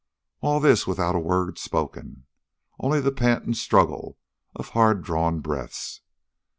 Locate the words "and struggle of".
3.45-4.69